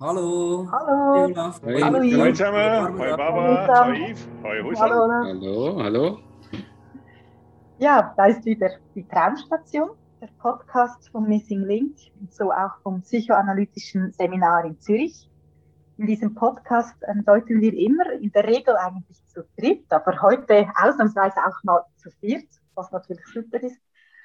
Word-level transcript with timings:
Hallo. 0.00 0.68
Hallo. 0.70 1.24
Olaf. 1.24 1.60
Hoi. 1.60 1.80
Hallo, 1.82 1.98
Yves. 1.98 2.20
Hoi 2.20 2.32
zusammen. 2.32 2.98
Hoi 2.98 3.16
Barbara. 3.16 3.86
Hoi 3.86 4.10
Yves. 4.10 4.28
Hoi 4.44 4.62
Hussam. 4.62 4.90
Hallo. 4.90 5.24
Hallo, 5.24 5.82
hallo. 5.82 6.18
Ja, 7.80 8.14
da 8.16 8.26
ist 8.26 8.44
wieder 8.44 8.70
die 8.94 9.02
Traumstation, 9.08 9.90
der 10.20 10.28
Podcast 10.38 11.08
vom 11.10 11.26
Missing 11.26 11.64
Link 11.64 11.96
und 12.20 12.32
so 12.32 12.52
auch 12.52 12.78
vom 12.84 13.02
psychoanalytischen 13.02 14.12
Seminar 14.12 14.66
in 14.66 14.78
Zürich. 14.80 15.28
In 15.96 16.06
diesem 16.06 16.32
Podcast 16.32 16.94
ähm, 17.08 17.24
deuten 17.24 17.60
wir 17.60 17.74
immer, 17.74 18.12
in 18.20 18.30
der 18.30 18.44
Regel 18.46 18.76
eigentlich 18.76 19.26
zu 19.26 19.42
dritt, 19.58 19.92
aber 19.92 20.22
heute 20.22 20.68
ausnahmsweise 20.76 21.40
auch 21.44 21.64
mal 21.64 21.82
zu 21.96 22.10
viert, 22.20 22.46
was 22.76 22.92
natürlich 22.92 23.26
super 23.34 23.60
ist, 23.60 23.80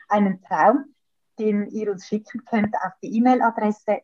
einen 0.08 0.40
Traum, 0.44 0.94
den 1.40 1.66
ihr 1.72 1.92
uns 1.92 2.06
schicken 2.06 2.46
könnt 2.46 2.76
auf 2.86 2.92
die 3.02 3.18
E-Mail-Adresse 3.18 4.02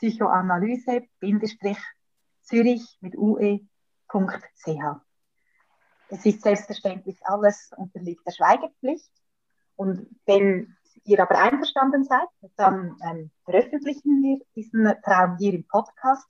traum.psychoanalyse-zürich 0.00 2.98
mit 3.00 3.16
ue.ch. 3.16 3.66
Es 6.08 6.26
ist 6.26 6.42
selbstverständlich 6.42 7.18
alles 7.24 7.70
unterliegt 7.76 8.26
der 8.26 8.32
Schweigepflicht. 8.32 9.12
Und 9.76 10.08
wenn 10.26 10.76
ihr 11.04 11.20
aber 11.20 11.38
einverstanden 11.38 12.04
seid, 12.04 12.28
dann 12.56 12.98
ähm, 13.02 13.30
veröffentlichen 13.44 14.22
wir 14.22 14.40
diesen 14.54 14.94
Traum 15.02 15.36
hier 15.38 15.54
im 15.54 15.66
Podcast. 15.66 16.28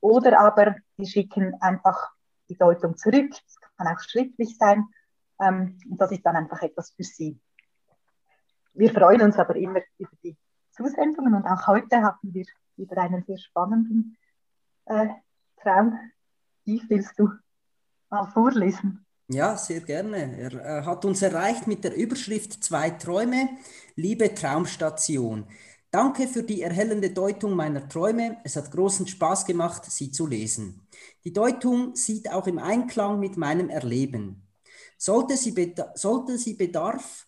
Oder 0.00 0.38
aber 0.38 0.76
wir 0.96 1.06
schicken 1.06 1.60
einfach 1.60 2.12
die 2.48 2.56
Deutung 2.56 2.96
zurück. 2.96 3.32
Es 3.46 3.58
kann 3.76 3.88
auch 3.88 3.98
schriftlich 4.00 4.56
sein. 4.56 4.86
Ähm, 5.40 5.80
und 5.90 6.00
das 6.00 6.12
ist 6.12 6.24
dann 6.24 6.36
einfach 6.36 6.62
etwas 6.62 6.92
für 6.92 7.02
Sie. 7.02 7.40
Wir 8.74 8.92
freuen 8.92 9.22
uns 9.22 9.36
aber 9.38 9.56
immer 9.56 9.80
über 9.98 10.12
die 10.22 10.36
Zusendungen 10.70 11.34
und 11.34 11.46
auch 11.46 11.66
heute 11.66 12.02
hatten 12.02 12.32
wir 12.32 12.46
wieder 12.78 12.96
einen 12.98 13.24
sehr 13.26 13.38
spannenden 13.38 14.16
äh, 14.86 15.08
Traum. 15.62 15.98
Wie 16.64 16.82
willst 16.88 17.18
du 17.18 17.30
mal 18.10 18.26
vorlesen? 18.26 19.04
Ja, 19.28 19.56
sehr 19.56 19.80
gerne. 19.80 20.38
Er 20.38 20.52
äh, 20.52 20.84
hat 20.84 21.04
uns 21.04 21.20
erreicht 21.20 21.66
mit 21.66 21.84
der 21.84 21.94
Überschrift 21.94 22.64
Zwei 22.64 22.90
Träume, 22.90 23.50
liebe 23.94 24.34
Traumstation. 24.34 25.46
Danke 25.90 26.28
für 26.28 26.42
die 26.42 26.62
erhellende 26.62 27.10
Deutung 27.10 27.54
meiner 27.54 27.88
Träume. 27.88 28.38
Es 28.44 28.56
hat 28.56 28.70
großen 28.70 29.06
Spaß 29.06 29.46
gemacht, 29.46 29.84
sie 29.86 30.10
zu 30.10 30.26
lesen. 30.26 30.86
Die 31.24 31.32
Deutung 31.32 31.94
sieht 31.94 32.30
auch 32.30 32.46
im 32.46 32.58
Einklang 32.58 33.20
mit 33.20 33.36
meinem 33.36 33.70
Erleben. 33.70 34.46
Sollte 34.98 35.36
sie, 35.36 35.74
sollte 35.94 36.38
sie 36.38 36.54
Bedarf 36.54 37.26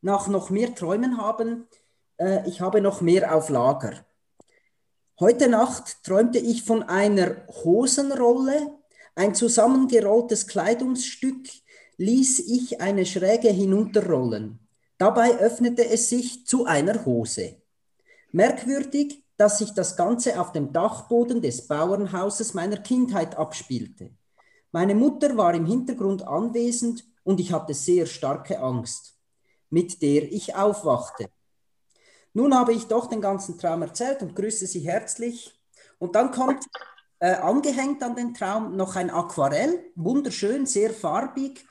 nach 0.00 0.28
noch 0.28 0.50
mehr 0.50 0.74
Träumen 0.74 1.18
haben, 1.18 1.66
äh, 2.18 2.48
ich 2.48 2.60
habe 2.60 2.80
noch 2.80 3.00
mehr 3.00 3.34
auf 3.34 3.48
Lager. 3.48 4.04
Heute 5.20 5.48
Nacht 5.48 6.02
träumte 6.02 6.38
ich 6.40 6.64
von 6.64 6.82
einer 6.82 7.46
Hosenrolle, 7.46 8.78
ein 9.14 9.32
zusammengerolltes 9.32 10.48
Kleidungsstück 10.48 11.46
ließ 11.98 12.40
ich 12.40 12.80
eine 12.80 13.06
Schräge 13.06 13.48
hinunterrollen. 13.48 14.58
Dabei 14.98 15.38
öffnete 15.38 15.88
es 15.88 16.08
sich 16.08 16.46
zu 16.46 16.64
einer 16.64 17.04
Hose. 17.04 17.62
Merkwürdig, 18.32 19.22
dass 19.36 19.58
sich 19.58 19.70
das 19.70 19.96
Ganze 19.96 20.40
auf 20.40 20.50
dem 20.50 20.72
Dachboden 20.72 21.40
des 21.40 21.68
Bauernhauses 21.68 22.52
meiner 22.54 22.78
Kindheit 22.78 23.36
abspielte. 23.36 24.10
Meine 24.72 24.96
Mutter 24.96 25.36
war 25.36 25.54
im 25.54 25.66
Hintergrund 25.66 26.26
anwesend 26.26 27.04
und 27.22 27.38
ich 27.38 27.52
hatte 27.52 27.72
sehr 27.72 28.06
starke 28.06 28.58
Angst, 28.58 29.16
mit 29.70 30.02
der 30.02 30.24
ich 30.32 30.56
aufwachte. 30.56 31.28
Nun 32.34 32.54
habe 32.54 32.72
ich 32.72 32.86
doch 32.86 33.06
den 33.06 33.20
ganzen 33.20 33.58
Traum 33.58 33.82
erzählt 33.82 34.20
und 34.22 34.34
grüße 34.34 34.66
Sie 34.66 34.80
herzlich. 34.80 35.54
Und 35.98 36.16
dann 36.16 36.32
kommt 36.32 36.64
äh, 37.20 37.34
angehängt 37.34 38.02
an 38.02 38.16
den 38.16 38.34
Traum 38.34 38.76
noch 38.76 38.96
ein 38.96 39.10
Aquarell, 39.10 39.92
wunderschön, 39.94 40.66
sehr 40.66 40.90
farbig. 40.90 41.64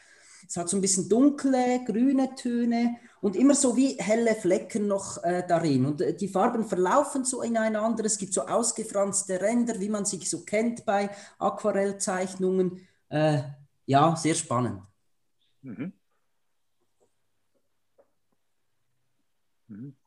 Es 0.48 0.58
hat 0.58 0.70
so 0.70 0.78
ein 0.78 0.82
bisschen 0.82 1.10
dunkle, 1.10 1.84
grüne 1.86 2.34
Töne 2.36 2.96
und 3.22 3.36
immer 3.36 3.56
so 3.56 3.76
wie 3.76 3.98
helle 4.00 4.36
Flecken 4.36 4.88
noch 4.88 5.22
äh, 5.24 5.46
darin. 5.48 5.86
Und 5.86 6.02
äh, 6.02 6.16
die 6.16 6.28
Farben 6.28 6.66
verlaufen 6.66 7.26
so 7.26 7.42
ineinander. 7.42 8.06
Es 8.06 8.18
gibt 8.18 8.34
so 8.34 8.42
ausgefranste 8.42 9.42
Ränder, 9.42 9.80
wie 9.80 9.90
man 9.90 10.06
sich 10.06 10.30
so 10.30 10.44
kennt 10.44 10.86
bei 10.86 11.10
Aquarellzeichnungen. 11.40 12.88
Äh, 13.10 13.44
ja, 13.86 14.16
sehr 14.16 14.36
spannend. 14.36 14.82
Mhm. 15.62 15.94
Mhm. 19.68 20.03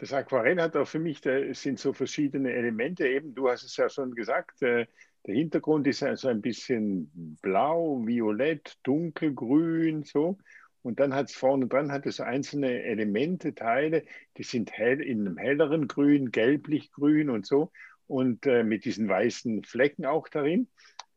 Das 0.00 0.14
Aquarell 0.14 0.58
hat 0.62 0.78
auch 0.78 0.88
für 0.88 0.98
mich, 0.98 1.26
es 1.26 1.60
sind 1.60 1.78
so 1.78 1.92
verschiedene 1.92 2.54
Elemente 2.54 3.06
eben, 3.06 3.34
du 3.34 3.50
hast 3.50 3.64
es 3.64 3.76
ja 3.76 3.90
schon 3.90 4.14
gesagt, 4.14 4.62
äh, 4.62 4.86
der 5.26 5.34
Hintergrund 5.34 5.86
ist 5.86 6.02
also 6.02 6.28
ein 6.28 6.40
bisschen 6.40 7.36
blau, 7.42 8.00
violett, 8.06 8.78
dunkelgrün, 8.82 10.04
so. 10.04 10.38
Und 10.80 11.00
dann 11.00 11.12
hat 11.12 11.28
es 11.28 11.34
vorne 11.34 11.66
dran 11.66 11.92
hat 11.92 12.06
es 12.06 12.18
einzelne 12.18 12.82
Elemente, 12.82 13.54
Teile, 13.54 14.06
die 14.38 14.42
sind 14.42 14.72
hell, 14.72 15.02
in 15.02 15.26
einem 15.26 15.36
helleren 15.36 15.86
Grün, 15.86 16.30
gelblich-grün 16.30 17.28
und 17.28 17.44
so. 17.44 17.70
Und 18.06 18.46
äh, 18.46 18.64
mit 18.64 18.86
diesen 18.86 19.06
weißen 19.06 19.64
Flecken 19.64 20.06
auch 20.06 20.28
darin. 20.28 20.68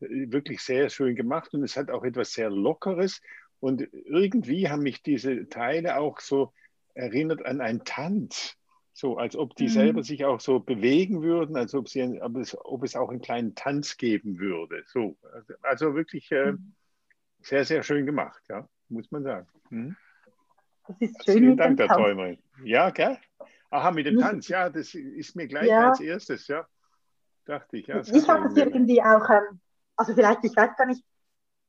Wirklich 0.02 0.60
sehr 0.60 0.90
schön 0.90 1.16
gemacht. 1.16 1.54
Und 1.54 1.64
es 1.64 1.78
hat 1.78 1.90
auch 1.90 2.04
etwas 2.04 2.34
sehr 2.34 2.50
Lockeres. 2.50 3.22
Und 3.62 3.88
irgendwie 3.94 4.68
haben 4.68 4.84
mich 4.84 5.02
diese 5.02 5.48
Teile 5.48 5.98
auch 5.98 6.20
so 6.20 6.52
erinnert 6.94 7.46
an 7.46 7.62
einen 7.62 7.86
Tanz. 7.86 8.58
So, 8.96 9.18
als 9.18 9.36
ob 9.36 9.56
die 9.56 9.66
mhm. 9.66 9.70
selber 9.70 10.04
sich 10.04 10.24
auch 10.24 10.40
so 10.40 10.59
bewegen 10.59 11.24
würden, 11.24 11.58
als 11.58 11.74
ob, 11.74 11.90
sie, 11.90 12.22
ob, 12.22 12.38
es, 12.38 12.56
ob 12.64 12.84
es 12.84 12.96
auch 12.96 13.09
einen 13.09 13.22
kleinen 13.22 13.56
Tanz 13.56 13.98
geben 13.98 14.38
würde. 14.38 14.84
So, 14.86 15.18
also, 15.34 15.54
also 15.64 15.96
wirklich 15.96 16.31
äh, 16.31 16.52
mhm. 16.52 16.74
sehr, 17.42 17.66
sehr 17.66 17.82
schön 17.82 18.06
gemacht, 18.06 18.44
ja, 18.50 18.68
muss 18.90 19.09
man 19.12 19.24
sagen. 19.24 19.48
Mhm. 19.72 19.96
Das 20.88 20.98
ist 21.00 21.26
schön. 21.26 21.38
Vielen 21.40 21.58
Dank, 21.58 21.78
der 21.78 21.88
Träumerin. 21.88 22.38
Ja, 22.64 22.92
gell? 22.92 23.18
Aha, 23.72 23.90
mit 23.90 24.06
dem 24.06 24.20
Tanz, 24.20 24.48
ja, 24.48 24.70
das 24.70 24.94
ist 24.94 25.36
mir 25.36 25.48
gleich 25.48 25.68
ja. 25.68 25.90
als 25.90 26.00
erstes, 26.00 26.48
ja. 26.48 26.68
Dachte 27.46 27.78
ich, 27.78 27.88
ja. 27.88 28.00
Ich 28.02 28.30
habe 28.30 28.48
es 28.48 28.56
irgendwie 28.56 29.02
auch, 29.02 29.28
ähm, 29.30 29.59
also 29.96 30.14
vielleicht, 30.14 30.44
ich 30.44 30.56
weiß 30.56 30.76
gar 30.78 30.86
nicht, 30.86 31.03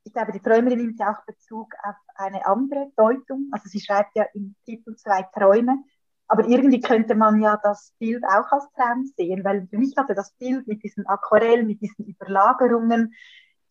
ich 0.03 0.13
glaube, 0.13 0.31
die 0.31 0.39
Träumerin 0.39 0.77
nimmt 0.77 0.99
ja 0.99 1.11
auch 1.11 1.25
Bezug 1.25 1.73
auf 1.83 1.95
eine 2.13 2.45
andere 2.45 2.91
Deutung. 2.95 3.49
Also 3.51 3.67
sie 3.67 3.79
schreibt 3.79 4.15
ja 4.15 4.25
im 4.35 4.55
Titel 4.63 4.95
zwei 4.95 5.23
Träume. 5.33 5.83
Aber 6.27 6.47
irgendwie 6.47 6.79
könnte 6.79 7.15
man 7.15 7.41
ja 7.41 7.59
das 7.61 7.93
Bild 7.99 8.23
auch 8.25 8.51
als 8.51 8.67
Traum 8.75 9.05
sehen, 9.15 9.43
weil 9.43 9.67
für 9.67 9.77
mich 9.77 9.95
hatte 9.95 10.15
das 10.15 10.31
Bild 10.33 10.67
mit 10.67 10.83
diesen 10.83 11.05
Aquarell, 11.07 11.63
mit 11.63 11.81
diesen 11.81 12.05
Überlagerungen, 12.05 13.13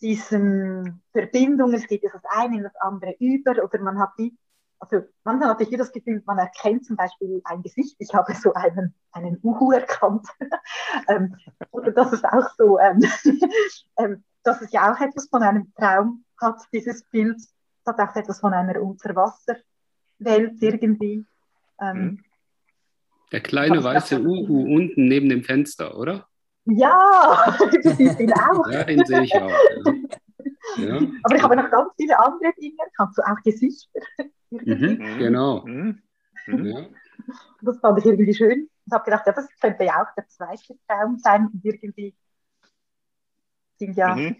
diesen 0.00 1.02
Verbindungen, 1.12 1.74
es 1.74 1.86
geht 1.86 2.02
ja 2.02 2.10
das 2.12 2.22
eine 2.28 2.58
in 2.58 2.62
das 2.62 2.76
andere 2.76 3.14
über 3.18 3.52
oder 3.52 3.80
man 3.80 3.98
hat 3.98 4.10
die, 4.18 4.36
also 4.78 5.06
manchmal 5.24 5.48
hatte 5.50 5.62
ich 5.62 5.68
hier 5.68 5.78
das 5.78 5.92
Gefühl, 5.92 6.22
man 6.26 6.38
erkennt 6.38 6.84
zum 6.84 6.96
Beispiel 6.96 7.40
ein 7.44 7.62
Gesicht, 7.62 7.96
ich 7.98 8.12
habe 8.14 8.34
so 8.34 8.52
einen, 8.54 8.94
einen 9.12 9.38
Uhu 9.42 9.72
erkannt, 9.72 10.28
ähm, 11.08 11.36
oder 11.70 11.90
dass 11.90 12.12
es 12.12 12.24
auch 12.24 12.50
so, 12.56 12.78
ähm, 12.78 13.00
ähm, 13.98 14.22
dass 14.42 14.60
es 14.60 14.72
ja 14.72 14.92
auch 14.92 15.00
etwas 15.00 15.28
von 15.28 15.42
einem 15.42 15.72
Traum 15.74 16.24
hat, 16.40 16.60
dieses 16.72 17.02
Bild, 17.04 17.40
hat 17.86 17.98
auch 17.98 18.14
etwas 18.14 18.40
von 18.40 18.52
einer 18.52 18.80
Unterwasserwelt 18.80 19.62
irgendwie. 20.60 21.26
Ähm, 21.80 21.96
mhm. 21.96 22.24
Der 23.32 23.40
kleine 23.40 23.82
weiße 23.82 24.20
Uhu 24.20 24.74
unten 24.74 25.06
neben 25.08 25.28
dem 25.28 25.42
Fenster, 25.42 25.98
oder? 25.98 26.28
Ja, 26.66 27.56
du 27.82 27.90
siehst 27.90 28.20
ihn 28.20 28.32
auch. 28.32 28.70
Ja, 28.70 28.84
den 28.84 29.04
sehe 29.04 29.22
ich 29.22 29.34
auch. 29.34 29.50
Ja. 29.50 29.92
Ja. 30.76 30.96
Aber 31.22 31.36
ich 31.36 31.42
habe 31.42 31.56
noch 31.56 31.70
ganz 31.70 31.90
viele 31.96 32.18
andere 32.18 32.52
Dinge. 32.60 32.76
Kannst 32.96 33.18
du 33.18 33.22
auch 33.22 33.40
Gesichter? 33.42 34.00
Mhm, 34.50 35.18
genau. 35.18 35.66
Mhm. 35.66 36.00
mhm. 36.46 36.66
Ja. 36.66 36.86
Das 37.62 37.76
fand 37.80 37.98
ich 37.98 38.04
irgendwie 38.04 38.32
schön. 38.32 38.70
Ich 38.86 38.92
habe 38.92 39.04
gedacht, 39.04 39.26
ja, 39.26 39.32
das 39.32 39.48
könnte 39.60 39.82
ja 39.82 40.00
auch 40.00 40.14
der 40.14 40.28
zweite 40.28 40.78
Traum 40.86 41.18
sein. 41.18 41.48
Und 41.52 41.64
irgendwie 41.64 42.14
sind 43.80 43.96
ja, 43.96 44.14
mhm. 44.14 44.36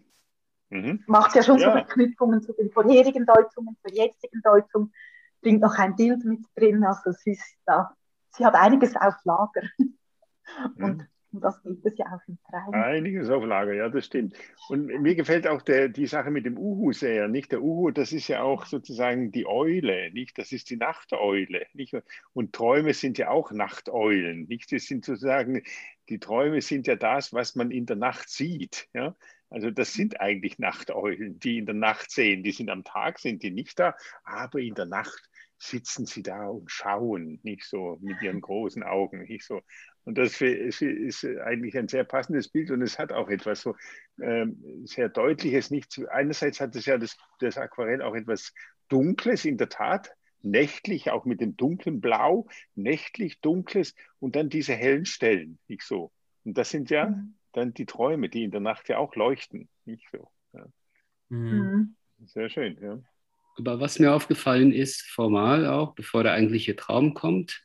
Mhm. 0.70 1.02
macht 1.08 1.34
ja 1.34 1.42
schon 1.42 1.58
so 1.58 1.64
Verknüpfungen 1.64 2.42
zu 2.42 2.52
den 2.52 2.70
vorherigen 2.70 3.26
Deutungen, 3.26 3.76
zur 3.82 3.92
jetzigen 3.92 4.40
Deutung, 4.42 4.92
bringt 5.40 5.62
noch 5.62 5.76
ein 5.78 5.96
Bild 5.96 6.24
mit 6.24 6.44
drin. 6.54 6.84
Also 6.84 7.10
es 7.10 7.26
ist 7.26 7.56
da 7.66 7.92
sie 8.36 8.44
hat 8.44 8.54
einiges 8.54 8.96
auf 8.96 9.14
Lager. 9.24 9.62
Und. 10.76 11.08
Und 11.32 11.40
das 11.40 11.60
gibt 11.64 11.84
es 11.84 11.98
ja 11.98 12.06
auch 12.06 12.20
im 12.28 12.38
Traum. 12.48 12.74
Einiges 12.74 13.28
auf 13.28 13.44
Lager, 13.44 13.72
ja, 13.72 13.88
das 13.88 14.06
stimmt. 14.06 14.36
Und 14.68 14.86
mir 14.86 15.16
gefällt 15.16 15.48
auch 15.48 15.62
der, 15.62 15.88
die 15.88 16.06
Sache 16.06 16.30
mit 16.30 16.46
dem 16.46 16.56
Uhu 16.56 16.92
sehr. 16.92 17.26
Nicht 17.26 17.50
der 17.50 17.60
Uhu, 17.60 17.90
das 17.90 18.12
ist 18.12 18.28
ja 18.28 18.42
auch 18.42 18.66
sozusagen 18.66 19.32
die 19.32 19.44
Eule, 19.44 20.12
nicht? 20.12 20.38
Das 20.38 20.52
ist 20.52 20.70
die 20.70 20.76
Nachteule, 20.76 21.66
nicht? 21.72 21.96
Und 22.34 22.52
Träume 22.52 22.94
sind 22.94 23.18
ja 23.18 23.30
auch 23.30 23.50
Nachteulen, 23.50 24.46
nicht? 24.46 24.70
Das 24.70 24.84
sind 24.84 25.04
sozusagen 25.04 25.64
die 26.08 26.18
Träume 26.18 26.60
sind 26.60 26.86
ja 26.86 26.96
das, 26.96 27.32
was 27.32 27.54
man 27.54 27.70
in 27.70 27.86
der 27.86 27.96
Nacht 27.96 28.28
sieht, 28.28 28.88
ja. 28.92 29.16
Also 29.50 29.70
das 29.70 29.92
sind 29.92 30.20
eigentlich 30.20 30.58
Nachteulen, 30.58 31.38
die 31.38 31.58
in 31.58 31.66
der 31.66 31.76
Nacht 31.76 32.10
sehen. 32.10 32.42
Die 32.42 32.50
sind 32.50 32.70
am 32.70 32.82
Tag, 32.82 33.20
sind 33.20 33.42
die 33.42 33.52
nicht 33.52 33.78
da, 33.78 33.94
aber 34.24 34.58
in 34.58 34.74
der 34.74 34.86
Nacht 34.86 35.30
sitzen 35.64 36.06
sie 36.06 36.22
da 36.22 36.48
und 36.48 36.70
schauen, 36.70 37.40
nicht 37.42 37.64
so 37.64 37.98
mit 38.00 38.20
ihren 38.22 38.40
großen 38.40 38.82
Augen, 38.82 39.22
nicht 39.22 39.44
so. 39.44 39.62
Und 40.04 40.18
das 40.18 40.40
ist 40.40 41.24
eigentlich 41.24 41.76
ein 41.78 41.88
sehr 41.88 42.04
passendes 42.04 42.48
Bild 42.48 42.70
und 42.70 42.82
es 42.82 42.98
hat 42.98 43.12
auch 43.12 43.28
etwas 43.28 43.62
so 43.62 43.74
ähm, 44.20 44.62
sehr 44.84 45.08
Deutliches. 45.08 45.70
Nicht 45.70 45.98
einerseits 46.10 46.60
hat 46.60 46.76
es 46.76 46.84
ja 46.86 46.98
das, 46.98 47.16
das 47.40 47.56
Aquarell 47.56 48.02
auch 48.02 48.14
etwas 48.14 48.52
Dunkles, 48.88 49.44
in 49.46 49.56
der 49.56 49.70
Tat, 49.70 50.14
nächtlich, 50.42 51.10
auch 51.10 51.24
mit 51.24 51.40
dem 51.40 51.56
dunklen 51.56 52.02
Blau, 52.02 52.46
nächtlich 52.74 53.40
dunkles 53.40 53.94
und 54.20 54.36
dann 54.36 54.50
diese 54.50 54.74
hellen 54.74 55.06
Stellen, 55.06 55.58
nicht 55.68 55.82
so. 55.82 56.12
Und 56.44 56.58
das 56.58 56.68
sind 56.68 56.90
ja 56.90 57.06
mhm. 57.06 57.36
dann 57.52 57.72
die 57.72 57.86
Träume, 57.86 58.28
die 58.28 58.44
in 58.44 58.50
der 58.50 58.60
Nacht 58.60 58.90
ja 58.90 58.98
auch 58.98 59.16
leuchten, 59.16 59.70
nicht 59.86 60.06
so. 60.12 60.30
Ja. 60.52 60.66
Mhm. 61.30 61.96
Sehr 62.26 62.50
schön, 62.50 62.78
ja. 62.80 63.00
Aber 63.56 63.80
was 63.80 63.98
mir 63.98 64.12
aufgefallen 64.12 64.72
ist, 64.72 65.02
formal 65.02 65.66
auch, 65.66 65.94
bevor 65.94 66.22
der 66.22 66.32
eigentliche 66.32 66.76
Traum 66.76 67.14
kommt, 67.14 67.62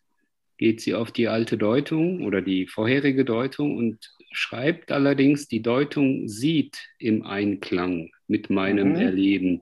geht 0.57 0.81
sie 0.81 0.93
auf 0.93 1.11
die 1.11 1.29
alte 1.29 1.57
Deutung 1.57 2.25
oder 2.25 2.41
die 2.41 2.67
vorherige 2.67 3.25
Deutung 3.25 3.77
und 3.77 4.13
schreibt 4.31 4.91
allerdings, 4.91 5.47
die 5.47 5.61
Deutung 5.61 6.27
sieht 6.27 6.77
im 6.99 7.25
Einklang 7.25 8.11
mit 8.27 8.49
meinem 8.49 8.89
mhm. 8.89 8.95
Erleben. 8.95 9.61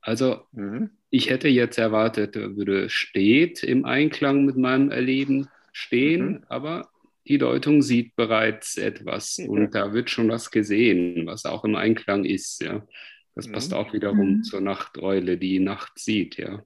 Also 0.00 0.42
mhm. 0.52 0.90
ich 1.10 1.28
hätte 1.28 1.48
jetzt 1.48 1.76
erwartet, 1.78 2.36
er 2.36 2.56
würde 2.56 2.88
steht 2.88 3.62
im 3.62 3.84
Einklang 3.84 4.44
mit 4.44 4.56
meinem 4.56 4.90
Erleben 4.90 5.48
stehen, 5.72 6.26
mhm. 6.30 6.44
aber 6.48 6.88
die 7.26 7.38
Deutung 7.38 7.82
sieht 7.82 8.16
bereits 8.16 8.76
etwas 8.76 9.38
und 9.38 9.74
da 9.74 9.92
wird 9.92 10.10
schon 10.10 10.28
was 10.28 10.50
gesehen, 10.50 11.26
was 11.26 11.44
auch 11.44 11.64
im 11.64 11.76
Einklang 11.76 12.24
ist. 12.24 12.62
Ja. 12.62 12.86
Das 13.34 13.50
passt 13.50 13.70
mhm. 13.70 13.78
auch 13.78 13.92
wiederum 13.92 14.36
mhm. 14.36 14.42
zur 14.42 14.60
Nachteule, 14.60 15.38
die 15.38 15.58
Nacht 15.58 15.98
sieht, 15.98 16.36
ja. 16.36 16.62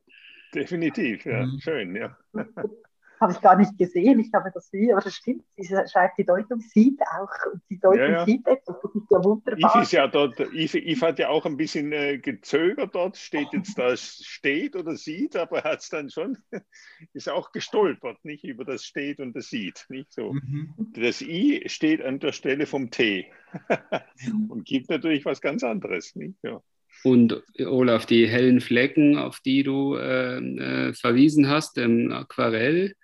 Definitiv, 0.54 1.24
ja, 1.24 1.46
mhm. 1.46 1.60
schön, 1.60 1.96
ja. 1.96 2.16
Habe 3.20 3.32
ich 3.32 3.40
gar 3.40 3.56
nicht 3.56 3.78
gesehen, 3.78 4.20
ich 4.20 4.30
habe 4.34 4.50
das 4.52 4.70
wie, 4.72 4.92
aber 4.92 5.00
das 5.00 5.14
stimmt, 5.14 5.42
sie 5.56 5.74
schreibt 5.90 6.18
die 6.18 6.24
Deutung, 6.24 6.60
sieht 6.60 7.00
auch, 7.00 7.52
und 7.52 7.62
die 7.70 7.78
Deutung 7.78 7.98
ja, 7.98 8.10
ja. 8.10 8.24
sieht 8.26 8.46
etwas, 8.46 8.76
das 8.82 8.94
ist 8.94 9.10
ja 9.10 9.24
wunderbar. 9.24 9.76
Yves 9.76 9.82
ist 9.82 9.92
ja 9.92 10.06
dort, 10.06 10.38
Yves, 10.38 11.02
hat 11.02 11.18
ja 11.18 11.28
auch 11.28 11.46
ein 11.46 11.56
bisschen 11.56 11.92
äh, 11.92 12.18
gezögert 12.18 12.94
dort, 12.94 13.16
steht 13.16 13.48
jetzt 13.52 13.78
da, 13.78 13.96
steht 13.96 14.76
oder 14.76 14.96
sieht, 14.96 15.34
aber 15.36 15.58
er 15.60 15.72
hat 15.72 15.80
es 15.80 15.88
dann 15.88 16.10
schon, 16.10 16.36
ist 17.14 17.28
auch 17.28 17.52
gestolpert, 17.52 18.22
nicht, 18.24 18.44
über 18.44 18.64
das 18.64 18.84
steht 18.84 19.20
und 19.20 19.34
das 19.34 19.48
sieht, 19.48 19.86
nicht 19.88 20.12
so. 20.12 20.34
Mhm. 20.34 20.74
Das 20.94 21.22
I 21.22 21.62
steht 21.66 22.02
an 22.02 22.18
der 22.18 22.32
Stelle 22.32 22.66
vom 22.66 22.90
T 22.90 23.30
und 24.48 24.66
gibt 24.66 24.90
natürlich 24.90 25.24
was 25.24 25.40
ganz 25.40 25.64
anderes, 25.64 26.14
nicht, 26.16 26.36
ja. 26.42 26.60
Und 27.04 27.42
Olaf, 27.60 28.06
die 28.06 28.26
hellen 28.26 28.60
Flecken, 28.60 29.18
auf 29.18 29.40
die 29.40 29.62
du 29.62 29.96
äh, 29.96 30.38
äh, 30.38 30.94
verwiesen 30.94 31.48
hast 31.48 31.78
im 31.78 32.10
Aquarell, 32.12 32.94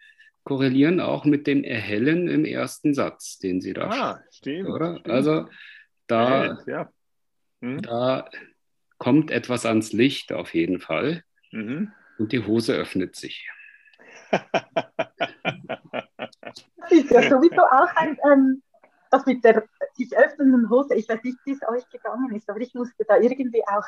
korrelieren 0.44 1.00
auch 1.00 1.24
mit 1.24 1.46
dem 1.46 1.64
Erhellen 1.64 2.28
im 2.28 2.44
ersten 2.44 2.94
Satz, 2.94 3.38
den 3.38 3.60
sie 3.60 3.72
da 3.72 3.88
ah, 3.88 4.20
stimmt, 4.30 4.68
oder? 4.68 4.98
Stimmt. 4.98 5.10
Also 5.10 5.48
da, 6.06 6.58
ja. 6.66 6.90
hm. 7.60 7.82
da 7.82 8.28
kommt 8.98 9.30
etwas 9.30 9.66
ans 9.66 9.92
Licht 9.92 10.32
auf 10.32 10.54
jeden 10.54 10.80
Fall 10.80 11.24
mhm. 11.50 11.92
und 12.18 12.32
die 12.32 12.44
Hose 12.44 12.74
öffnet 12.74 13.16
sich. 13.16 13.48
das 14.30 14.42
ist 16.90 17.10
ja 17.10 17.22
sowieso 17.28 17.62
auch 17.62 17.96
ein, 17.96 18.16
ähm, 18.30 18.62
das 19.10 19.26
mit 19.26 19.44
der 19.44 19.64
sich 19.94 20.16
öffnenden 20.16 20.70
Hose, 20.70 20.94
ich 20.94 21.08
weiß 21.08 21.22
nicht, 21.22 21.38
wie 21.44 21.52
es 21.52 21.60
euch 21.68 21.88
gegangen 21.90 22.34
ist, 22.34 22.48
aber 22.48 22.60
ich 22.60 22.74
musste 22.74 23.04
da 23.04 23.18
irgendwie 23.18 23.62
auch, 23.66 23.84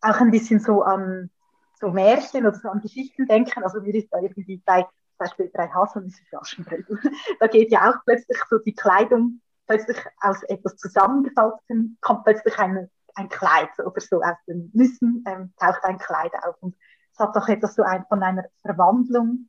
auch 0.00 0.20
ein 0.20 0.30
bisschen 0.30 0.60
so 0.60 0.82
an 0.82 1.30
so 1.78 1.90
Märchen 1.90 2.46
oder 2.46 2.56
so 2.56 2.68
an 2.68 2.80
Geschichten 2.80 3.26
denken. 3.26 3.62
Also 3.62 3.80
mir 3.80 3.94
ist 3.94 4.08
da 4.10 4.18
irgendwie 4.20 4.62
bei 4.64 4.86
zum 5.16 5.26
Beispiel 5.26 5.50
drei 5.52 5.68
Haselnüsse 5.68 6.22
für 6.28 6.40
Aschenbrödel, 6.40 6.98
da 7.40 7.46
geht 7.46 7.70
ja 7.70 7.90
auch 7.90 7.96
plötzlich 8.04 8.38
so 8.48 8.58
die 8.58 8.74
Kleidung, 8.74 9.40
plötzlich 9.66 9.98
aus 10.20 10.42
etwas 10.44 10.76
Zusammengefaltetem 10.76 11.98
kommt 12.00 12.24
plötzlich 12.24 12.58
ein, 12.58 12.90
ein 13.14 13.28
Kleid 13.28 13.70
oder 13.78 14.00
so 14.00 14.20
aus 14.20 14.36
den 14.46 14.70
Nüssen 14.74 15.24
ähm, 15.26 15.52
taucht 15.58 15.84
ein 15.84 15.98
Kleid 15.98 16.32
auf 16.44 16.56
und 16.60 16.76
es 17.12 17.18
hat 17.18 17.34
doch 17.34 17.48
etwas 17.48 17.74
so 17.74 17.82
ein, 17.82 18.04
von 18.08 18.22
einer 18.22 18.44
Verwandlung 18.62 19.48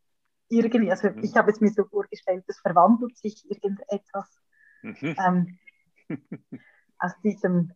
irgendwie, 0.49 0.89
also 0.89 1.09
ich 1.21 1.35
habe 1.35 1.51
es 1.51 1.59
mir 1.59 1.71
so 1.71 1.83
vorgestellt, 1.83 2.45
es 2.47 2.59
verwandelt 2.59 3.17
sich 3.17 3.45
irgendetwas 3.51 4.39
Mhm. 4.81 5.15
Ähm, 5.17 5.59
aus 6.99 7.13
diesem, 7.23 7.73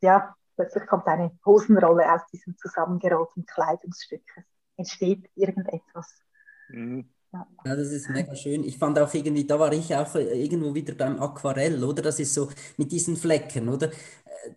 ja, 0.00 0.34
plötzlich 0.56 0.86
kommt 0.86 1.06
eine 1.06 1.38
Hosenrolle 1.44 2.12
aus 2.12 2.26
diesem 2.32 2.56
zusammengerollten 2.56 3.46
Kleidungsstück. 3.46 4.24
Es 4.36 4.44
entsteht 4.76 5.30
irgendetwas. 5.34 6.22
Mhm. 6.68 7.12
Ja. 7.32 7.46
ja, 7.64 7.76
das 7.76 7.88
ist 7.88 8.10
mega 8.10 8.34
schön. 8.36 8.62
Ich 8.64 8.76
fand 8.76 8.98
auch 8.98 9.12
irgendwie, 9.12 9.46
da 9.46 9.58
war 9.58 9.72
ich 9.72 9.94
auch 9.94 10.14
irgendwo 10.14 10.74
wieder 10.74 10.94
beim 10.94 11.20
Aquarell, 11.20 11.82
oder? 11.82 12.02
Das 12.02 12.20
ist 12.20 12.34
so 12.34 12.50
mit 12.76 12.92
diesen 12.92 13.16
Flecken, 13.16 13.68
oder? 13.68 13.90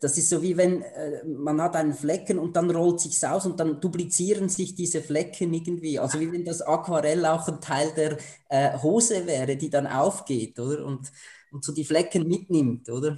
Das 0.01 0.17
ist 0.17 0.29
so 0.29 0.41
wie 0.41 0.57
wenn 0.57 0.81
äh, 0.81 1.23
man 1.25 1.61
hat 1.61 1.75
einen 1.75 1.93
Flecken 1.93 2.39
und 2.39 2.55
dann 2.55 2.71
rollt 2.71 2.99
sich's 2.99 3.23
aus 3.23 3.45
und 3.45 3.59
dann 3.59 3.79
duplizieren 3.79 4.49
sich 4.49 4.75
diese 4.75 5.01
Flecken 5.01 5.53
irgendwie. 5.53 5.99
Also 5.99 6.19
wie 6.19 6.31
wenn 6.31 6.43
das 6.43 6.61
Aquarell 6.61 7.25
auch 7.25 7.47
ein 7.47 7.61
Teil 7.61 7.93
der 7.95 8.17
äh, 8.49 8.77
Hose 8.79 9.25
wäre, 9.27 9.55
die 9.55 9.69
dann 9.69 9.87
aufgeht, 9.87 10.59
oder? 10.59 10.85
Und 10.85 11.11
und 11.55 11.63
so 11.63 11.73
die 11.73 11.85
Flecken 11.85 12.27
mitnimmt, 12.27 12.89
oder? 12.89 13.17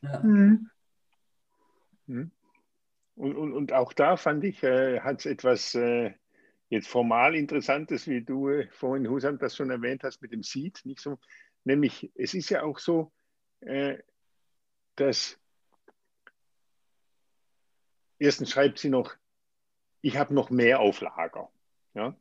Ja. 0.00 0.20
Mhm. 0.20 0.70
mhm. 2.06 2.30
Und, 3.14 3.36
und, 3.36 3.52
und 3.52 3.72
auch 3.74 3.92
da 3.92 4.16
fand 4.16 4.42
ich, 4.44 4.62
äh, 4.62 5.00
hat 5.00 5.20
es 5.20 5.26
etwas 5.26 5.74
äh, 5.74 6.14
jetzt 6.72 6.88
formal 6.88 7.34
Interessantes, 7.34 8.08
wie 8.08 8.22
du 8.22 8.48
äh, 8.48 8.66
vorhin, 8.70 9.06
Husam, 9.06 9.38
das 9.38 9.54
schon 9.54 9.70
erwähnt 9.70 10.04
hast 10.04 10.22
mit 10.22 10.32
dem 10.32 10.42
Seed, 10.42 10.80
nicht 10.84 11.00
so. 11.00 11.18
Nämlich, 11.64 12.10
es 12.14 12.32
ist 12.32 12.48
ja 12.48 12.62
auch 12.62 12.78
so, 12.78 13.12
äh, 13.60 13.98
dass 14.96 15.38
erstens 18.18 18.50
schreibt 18.50 18.78
sie 18.78 18.88
noch, 18.88 19.14
ich 20.00 20.16
habe 20.16 20.32
noch 20.32 20.48
mehr 20.48 20.80
auf 20.80 21.02
Lager. 21.02 21.52
Ja? 21.92 22.16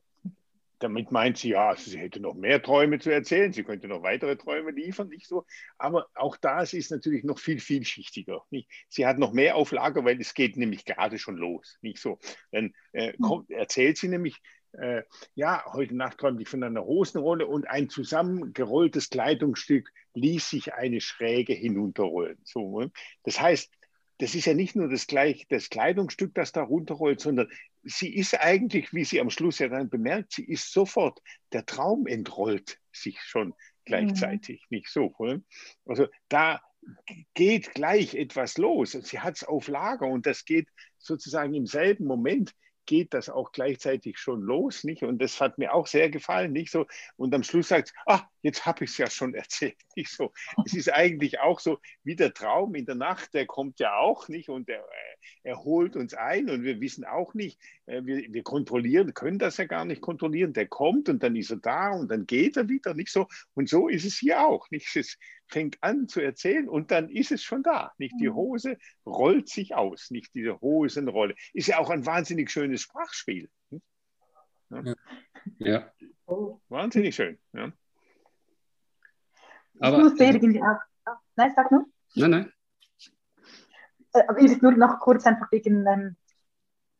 Damit 0.81 1.11
meint 1.11 1.38
sie, 1.38 1.50
ja, 1.50 1.75
sie 1.75 1.97
hätte 1.97 2.19
noch 2.19 2.33
mehr 2.33 2.61
Träume 2.61 3.00
zu 3.00 3.11
erzählen, 3.11 3.53
sie 3.53 3.63
könnte 3.63 3.88
noch 3.88 4.03
weitere 4.03 4.35
Träume 4.35 4.71
liefern, 4.71 5.09
nicht 5.09 5.27
so. 5.27 5.45
Aber 5.77 6.07
auch 6.15 6.38
das 6.38 6.73
ist 6.73 6.91
natürlich 6.91 7.23
noch 7.23 7.39
viel 7.39 7.59
vielschichtiger. 7.59 8.43
Nicht? 8.50 8.69
Sie 8.89 9.05
hat 9.05 9.19
noch 9.19 9.31
mehr 9.31 9.55
auf 9.55 9.71
Lager, 9.71 10.03
weil 10.03 10.19
es 10.19 10.33
geht 10.33 10.57
nämlich 10.57 10.85
gerade 10.85 11.19
schon 11.19 11.38
los, 11.38 11.77
nicht 11.81 12.00
so. 12.00 12.19
Dann 12.51 12.73
äh, 12.93 13.13
kommt, 13.21 13.50
erzählt 13.51 13.97
sie 13.97 14.07
nämlich, 14.07 14.41
äh, 14.73 15.03
ja, 15.35 15.63
heute 15.73 15.95
Nacht 15.95 16.17
träumte 16.17 16.43
ich 16.43 16.50
von 16.50 16.63
einer 16.63 16.83
Hosenrolle 16.83 17.45
und 17.45 17.67
ein 17.67 17.89
zusammengerolltes 17.89 19.09
Kleidungsstück 19.09 19.91
ließ 20.13 20.50
sich 20.50 20.73
eine 20.73 21.01
Schräge 21.01 21.53
hinunterrollen. 21.53 22.39
So, 22.43 22.79
ne? 22.79 22.91
das 23.23 23.39
heißt, 23.39 23.71
das 24.21 24.35
ist 24.35 24.45
ja 24.45 24.53
nicht 24.53 24.75
nur 24.75 24.87
das, 24.87 25.07
gleich, 25.07 25.47
das 25.49 25.71
Kleidungsstück, 25.71 26.35
das 26.35 26.51
da 26.51 26.61
runterrollt, 26.61 27.19
sondern 27.19 27.49
sie 27.81 28.13
ist 28.13 28.39
eigentlich, 28.39 28.93
wie 28.93 29.03
sie 29.03 29.19
am 29.19 29.31
Schluss 29.31 29.57
ja 29.57 29.67
dann 29.67 29.89
bemerkt, 29.89 30.33
sie 30.33 30.45
ist 30.45 30.71
sofort, 30.71 31.19
der 31.53 31.65
Traum 31.65 32.05
entrollt 32.05 32.79
sich 32.91 33.19
schon 33.19 33.55
gleichzeitig, 33.83 34.61
mhm. 34.69 34.77
nicht 34.77 34.89
so. 34.89 35.11
Also 35.87 36.07
da 36.29 36.61
geht 37.33 37.73
gleich 37.73 38.13
etwas 38.13 38.59
los. 38.59 38.91
Sie 38.91 39.19
hat 39.19 39.37
es 39.37 39.43
auf 39.43 39.67
Lager 39.67 40.05
und 40.05 40.27
das 40.27 40.45
geht 40.45 40.67
sozusagen 40.99 41.55
im 41.55 41.65
selben 41.65 42.05
Moment 42.05 42.53
geht 42.85 43.13
das 43.13 43.29
auch 43.29 43.51
gleichzeitig 43.51 44.17
schon 44.17 44.41
los, 44.41 44.83
nicht? 44.83 45.03
Und 45.03 45.21
das 45.21 45.39
hat 45.39 45.57
mir 45.57 45.73
auch 45.73 45.88
sehr 45.88 46.09
gefallen, 46.09 46.51
nicht 46.51 46.71
so. 46.71 46.85
Und 47.15 47.33
am 47.33 47.43
Schluss 47.43 47.69
sagt, 47.69 47.93
ah, 48.05 48.23
jetzt 48.41 48.65
habe 48.65 48.83
ich 48.83 48.91
es 48.91 48.97
ja 48.97 49.09
schon 49.09 49.33
erzählt, 49.35 49.77
nicht 49.95 50.11
so. 50.11 50.31
Es 50.65 50.73
ist 50.73 50.91
eigentlich 50.91 51.39
auch 51.39 51.59
so 51.59 51.79
wie 52.03 52.15
der 52.15 52.33
Traum 52.33 52.75
in 52.75 52.85
der 52.85 52.95
Nacht, 52.95 53.33
der 53.33 53.45
kommt 53.45 53.79
ja 53.79 53.97
auch 53.97 54.27
nicht 54.27 54.50
und 54.50 54.69
er, 54.69 54.85
er 55.43 55.63
holt 55.63 55.95
uns 55.95 56.13
ein 56.13 56.50
und 56.50 56.63
wir 56.63 56.79
wissen 56.81 57.05
auch 57.05 57.33
nicht, 57.33 57.59
äh, 57.85 58.01
wir, 58.03 58.33
wir 58.33 58.43
kontrollieren, 58.43 59.13
können 59.13 59.39
das 59.39 59.57
ja 59.57 59.65
gar 59.65 59.85
nicht 59.85 60.01
kontrollieren. 60.01 60.53
Der 60.53 60.67
kommt 60.67 61.09
und 61.09 61.23
dann 61.23 61.35
ist 61.35 61.51
er 61.51 61.57
da 61.57 61.91
und 61.91 62.09
dann 62.09 62.25
geht 62.25 62.57
er 62.57 62.69
wieder, 62.69 62.93
nicht 62.93 63.11
so. 63.11 63.27
Und 63.53 63.69
so 63.69 63.88
ist 63.88 64.05
es 64.05 64.17
hier 64.17 64.41
auch, 64.41 64.69
nicht? 64.71 64.95
Es 64.95 65.17
fängt 65.47 65.77
an 65.81 66.07
zu 66.07 66.21
erzählen 66.21 66.69
und 66.69 66.91
dann 66.91 67.09
ist 67.09 67.31
es 67.31 67.43
schon 67.43 67.61
da, 67.61 67.91
nicht? 67.97 68.15
Die 68.19 68.29
mhm. 68.29 68.35
Hose 68.35 68.77
rollt 69.05 69.50
sich 69.50 69.75
aus, 69.75 70.09
nicht 70.09 70.33
diese 70.33 70.59
Hosenrolle. 70.61 71.35
Ist 71.53 71.67
ja 71.67 71.79
auch 71.79 71.89
ein 71.89 72.05
wahnsinnig 72.05 72.50
schönes 72.50 72.70
Sprachspiel. 72.77 73.49
Ja. 74.69 74.93
ja. 75.57 75.91
Wahnsinnig 76.69 77.15
schön. 77.15 77.39
Ja. 77.53 77.71
Aber, 79.79 79.97
ich 79.97 80.03
muss 80.03 80.19
irgendwie 80.19 80.61
auch. 80.61 81.15
Nein, 81.35 81.53
sag 81.55 81.71
nur. 81.71 81.85
Nein, 82.15 82.31
nein. 82.31 82.53
Äh, 84.13 84.23
aber 84.27 84.39
ist 84.39 84.61
nur 84.61 84.71
noch 84.73 84.99
kurz 84.99 85.25
einfach 85.25 85.51
wegen 85.51 85.85
ähm, 85.87 86.17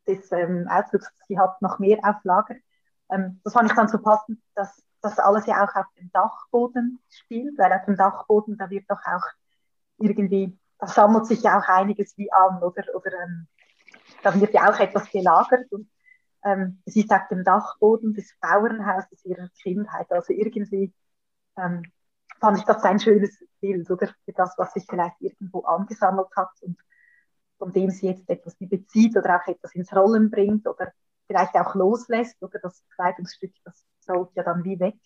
des 0.06 0.30
ähm, 0.32 0.66
Ausflugs, 0.68 1.08
sie 1.28 1.38
hat 1.38 1.60
noch 1.62 1.78
mehr 1.78 1.98
auf 2.02 2.16
Lager. 2.24 2.56
Ähm, 3.10 3.40
das 3.44 3.52
fand 3.52 3.70
ich 3.70 3.76
dann 3.76 3.88
so 3.88 3.98
passend, 3.98 4.40
dass 4.54 4.82
das 5.00 5.18
alles 5.18 5.46
ja 5.46 5.64
auch 5.64 5.74
auf 5.74 5.86
dem 5.98 6.10
Dachboden 6.12 7.00
spielt, 7.08 7.58
weil 7.58 7.72
auf 7.72 7.84
dem 7.84 7.96
Dachboden, 7.96 8.56
da 8.56 8.70
wird 8.70 8.84
doch 8.88 9.00
auch 9.04 9.24
irgendwie, 9.98 10.58
da 10.78 10.86
sammelt 10.86 11.26
sich 11.26 11.42
ja 11.42 11.58
auch 11.58 11.68
einiges 11.68 12.16
wie 12.16 12.32
an, 12.32 12.62
oder, 12.62 12.84
oder 12.94 13.12
ähm, 13.12 13.48
da 14.22 14.40
wird 14.40 14.54
ja 14.54 14.70
auch 14.70 14.78
etwas 14.78 15.10
gelagert 15.10 15.70
und 15.72 15.90
ähm, 16.44 16.82
es 16.84 16.96
ist 16.96 17.10
auf 17.12 17.28
dem 17.28 17.44
Dachboden 17.44 18.14
des 18.14 18.34
Bauernhauses 18.40 19.24
ihrer 19.24 19.48
Kindheit. 19.62 20.10
Also 20.10 20.32
irgendwie 20.32 20.92
ähm, 21.56 21.82
fand 22.40 22.58
ich 22.58 22.64
das 22.64 22.82
ein 22.82 22.98
schönes 22.98 23.38
Bild, 23.60 23.88
oder? 23.90 24.08
Für 24.24 24.32
das, 24.32 24.54
was 24.58 24.72
sich 24.72 24.84
vielleicht 24.88 25.20
irgendwo 25.20 25.60
angesammelt 25.60 26.28
hat 26.36 26.50
und 26.62 26.78
von 27.58 27.72
dem 27.72 27.90
sie 27.90 28.08
jetzt 28.08 28.28
etwas 28.28 28.56
bezieht 28.58 29.16
oder 29.16 29.40
auch 29.40 29.46
etwas 29.46 29.74
ins 29.74 29.94
Rollen 29.94 30.30
bringt 30.30 30.66
oder 30.66 30.92
vielleicht 31.28 31.54
auch 31.54 31.74
loslässt 31.76 32.42
oder 32.42 32.58
das 32.58 32.82
Kleidungsstück, 32.96 33.52
das 33.64 33.86
sollte 34.00 34.32
ja 34.34 34.42
dann 34.42 34.64
wie 34.64 34.80
weg. 34.80 34.98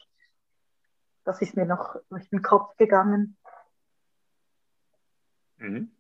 Das 1.24 1.42
ist 1.42 1.56
mir 1.56 1.66
noch 1.66 1.96
durch 2.08 2.30
den 2.30 2.40
Kopf 2.40 2.74
gegangen. 2.76 3.36
Mhm. 5.58 5.95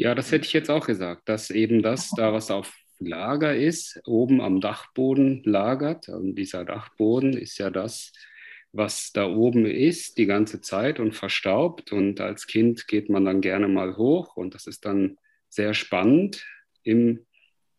Ja, 0.00 0.14
das 0.14 0.30
hätte 0.30 0.46
ich 0.46 0.52
jetzt 0.52 0.70
auch 0.70 0.86
gesagt, 0.86 1.28
dass 1.28 1.50
eben 1.50 1.82
das 1.82 2.10
da, 2.16 2.32
was 2.32 2.52
auf 2.52 2.72
Lager 3.00 3.56
ist, 3.56 4.00
oben 4.06 4.40
am 4.40 4.60
Dachboden 4.60 5.42
lagert. 5.42 6.08
Und 6.08 6.36
dieser 6.36 6.64
Dachboden 6.64 7.32
ist 7.36 7.58
ja 7.58 7.68
das, 7.68 8.12
was 8.70 9.10
da 9.10 9.26
oben 9.26 9.66
ist, 9.66 10.16
die 10.16 10.26
ganze 10.26 10.60
Zeit 10.60 11.00
und 11.00 11.16
verstaubt. 11.16 11.90
Und 11.90 12.20
als 12.20 12.46
Kind 12.46 12.86
geht 12.86 13.10
man 13.10 13.24
dann 13.24 13.40
gerne 13.40 13.66
mal 13.66 13.96
hoch 13.96 14.36
und 14.36 14.54
das 14.54 14.68
ist 14.68 14.84
dann 14.84 15.18
sehr 15.48 15.74
spannend, 15.74 16.46
im 16.84 17.26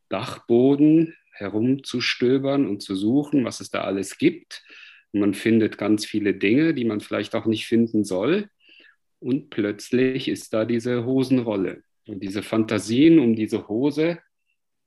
Dachboden 0.09 1.15
herumzustöbern 1.31 2.67
und 2.67 2.81
zu 2.81 2.97
suchen, 2.97 3.45
was 3.45 3.61
es 3.61 3.69
da 3.69 3.85
alles 3.85 4.17
gibt. 4.17 4.61
Und 5.13 5.21
man 5.21 5.33
findet 5.33 5.77
ganz 5.77 6.05
viele 6.05 6.33
Dinge, 6.33 6.73
die 6.73 6.83
man 6.83 6.99
vielleicht 6.99 7.33
auch 7.33 7.45
nicht 7.45 7.65
finden 7.65 8.03
soll. 8.03 8.49
Und 9.19 9.49
plötzlich 9.51 10.27
ist 10.27 10.53
da 10.53 10.65
diese 10.65 11.05
Hosenrolle. 11.05 11.81
Und 12.09 12.21
diese 12.21 12.41
Fantasien 12.41 13.19
um 13.19 13.35
diese 13.35 13.67
Hose, 13.67 14.17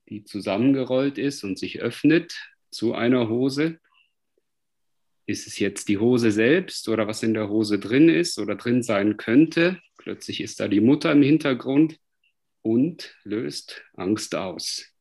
die 0.08 0.24
zusammengerollt 0.24 1.18
ist 1.18 1.44
und 1.44 1.56
sich 1.56 1.80
öffnet 1.80 2.34
zu 2.72 2.94
einer 2.94 3.28
Hose, 3.28 3.78
ist 5.26 5.46
es 5.46 5.60
jetzt 5.60 5.88
die 5.88 5.98
Hose 5.98 6.32
selbst 6.32 6.88
oder 6.88 7.06
was 7.06 7.22
in 7.22 7.32
der 7.32 7.48
Hose 7.48 7.78
drin 7.78 8.08
ist 8.08 8.40
oder 8.40 8.56
drin 8.56 8.82
sein 8.82 9.18
könnte? 9.18 9.80
Plötzlich 9.98 10.40
ist 10.40 10.58
da 10.58 10.66
die 10.66 10.80
Mutter 10.80 11.12
im 11.12 11.22
Hintergrund 11.22 12.00
und 12.60 13.14
löst 13.22 13.84
Angst 13.94 14.34
aus. 14.34 14.92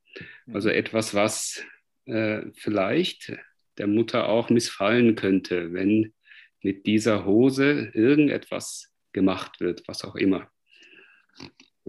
Also 0.53 0.69
etwas, 0.69 1.15
was 1.15 1.65
äh, 2.05 2.43
vielleicht 2.53 3.33
der 3.79 3.87
Mutter 3.87 4.29
auch 4.29 4.51
missfallen 4.51 5.15
könnte, 5.15 5.73
wenn 5.73 6.13
mit 6.61 6.85
dieser 6.85 7.25
Hose 7.25 7.89
irgendetwas 7.95 8.93
gemacht 9.11 9.59
wird, 9.59 9.87
was 9.87 10.03
auch 10.03 10.15
immer. 10.15 10.51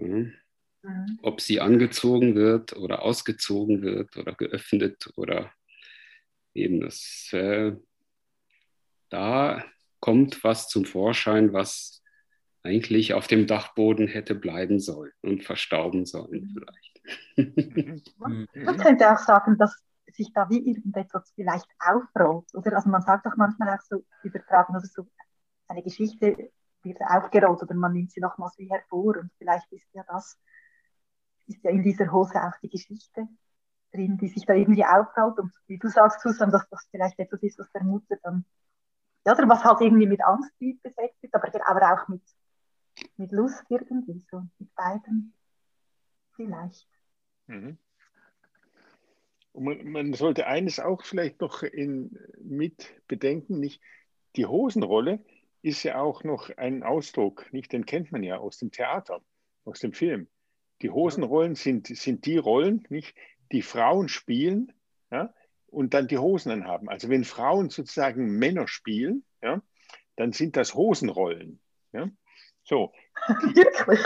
Ja. 0.05 0.89
Mhm. 0.89 1.19
Ob 1.21 1.39
sie 1.39 1.61
angezogen 1.61 2.35
wird 2.35 2.75
oder 2.75 3.03
ausgezogen 3.03 3.81
wird 3.81 4.17
oder 4.17 4.33
geöffnet 4.33 5.11
oder 5.15 5.51
eben 6.53 6.81
das 6.81 7.29
äh, 7.31 7.73
da 9.09 9.63
kommt 9.99 10.43
was 10.43 10.67
zum 10.67 10.85
Vorschein, 10.85 11.53
was 11.53 12.01
eigentlich 12.63 13.13
auf 13.13 13.27
dem 13.27 13.47
Dachboden 13.47 14.07
hätte 14.07 14.35
bleiben 14.35 14.79
sollen 14.79 15.11
und 15.21 15.43
verstauben 15.43 16.05
sollen 16.05 16.53
vielleicht. 16.53 17.01
Man 18.17 18.77
könnte 18.77 19.11
auch 19.11 19.19
sagen, 19.19 19.57
dass 19.57 19.83
sich 20.07 20.31
da 20.33 20.49
wie 20.49 20.59
irgendetwas 20.59 21.31
vielleicht 21.35 21.67
aufrollt. 21.79 22.53
Oder 22.53 22.75
also 22.75 22.89
man 22.89 23.01
sagt 23.01 23.25
doch 23.25 23.35
manchmal 23.35 23.75
auch 23.75 23.81
so 23.81 24.05
übertragen 24.23 24.75
oder 24.75 24.85
so, 24.85 25.07
eine 25.67 25.81
Geschichte 25.81 26.51
wird 26.83 27.01
aufgerollt 27.01 27.61
oder 27.61 27.73
man 27.75 27.93
nimmt 27.93 28.11
sie 28.11 28.19
nochmals 28.19 28.57
wie 28.57 28.69
hervor 28.69 29.17
und 29.17 29.31
vielleicht 29.37 29.71
ist 29.71 29.87
ja 29.93 30.03
das, 30.07 30.37
ist 31.47 31.63
ja 31.63 31.71
in 31.71 31.83
dieser 31.83 32.11
Hose 32.11 32.41
auch 32.41 32.57
die 32.61 32.69
Geschichte 32.69 33.27
drin, 33.91 34.17
die 34.17 34.27
sich 34.27 34.45
da 34.45 34.53
irgendwie 34.53 34.85
aufrollt 34.85 35.39
und 35.39 35.53
wie 35.67 35.77
du 35.77 35.87
sagst, 35.87 36.21
Susan, 36.21 36.51
dass 36.51 36.67
das 36.69 36.87
vielleicht 36.89 37.19
etwas 37.19 37.41
ist, 37.43 37.59
was 37.59 37.71
der 37.71 37.83
Mutter 37.83 38.17
dann 38.23 38.45
ja, 39.25 39.33
oder 39.33 39.47
was 39.47 39.63
halt 39.63 39.81
irgendwie 39.81 40.07
mit 40.07 40.21
Angst 40.23 40.51
besetzt 40.59 41.17
ist, 41.21 41.33
aber, 41.33 41.49
aber 41.65 41.93
auch 41.93 42.07
mit, 42.07 42.21
mit 43.17 43.31
Lust 43.31 43.63
irgendwie, 43.69 44.19
so 44.29 44.43
mit 44.59 44.75
beiden 44.75 45.33
vielleicht. 46.35 46.87
Mhm. 47.47 47.77
Man, 49.53 49.91
man, 49.91 50.13
sollte 50.13 50.47
eines 50.47 50.79
auch 50.79 51.03
vielleicht 51.03 51.39
noch 51.39 51.61
in, 51.61 52.17
mit 52.41 53.01
bedenken, 53.07 53.59
nicht 53.59 53.81
die 54.35 54.47
Hosenrolle 54.47 55.23
ist 55.63 55.83
ja 55.83 55.99
auch 55.99 56.23
noch 56.23 56.55
ein 56.57 56.83
Ausdruck, 56.83 57.51
nicht 57.51 57.71
den 57.71 57.85
kennt 57.85 58.11
man 58.11 58.21
ja 58.21 58.37
aus 58.37 58.57
dem 58.59 58.71
Theater, 58.71 59.21
aus 59.63 59.79
dem 59.79 59.93
Film. 59.93 60.27
Die 60.81 60.89
Hosenrollen 60.89 61.55
sind, 61.55 61.87
sind 61.87 62.25
die 62.25 62.37
Rollen, 62.37 62.85
nicht, 62.89 63.15
die 63.51 63.61
Frauen 63.61 64.09
spielen, 64.09 64.73
ja, 65.09 65.33
und 65.67 65.93
dann 65.93 66.07
die 66.07 66.17
Hosen 66.17 66.51
anhaben. 66.51 66.89
Also 66.89 67.09
wenn 67.09 67.23
Frauen 67.23 67.69
sozusagen 67.69 68.37
Männer 68.37 68.67
spielen, 68.67 69.23
ja, 69.41 69.61
dann 70.17 70.33
sind 70.33 70.57
das 70.57 70.75
Hosenrollen. 70.75 71.61
Ja. 71.93 72.09
So. 72.63 72.91
Wirklich? 73.27 74.05